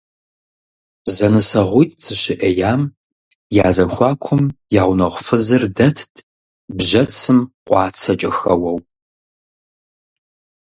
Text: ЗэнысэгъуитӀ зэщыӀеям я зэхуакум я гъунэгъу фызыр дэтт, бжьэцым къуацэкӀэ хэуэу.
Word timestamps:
ЗэнысэгъуитӀ 1.15 1.97
зэщыӀеям 2.05 2.81
я 3.65 3.69
зэхуакум 3.75 4.43
я 4.81 4.83
гъунэгъу 4.87 5.23
фызыр 5.25 5.63
дэтт, 5.75 6.13
бжьэцым 6.75 7.39
къуацэкӀэ 7.67 8.31
хэуэу. 8.37 8.79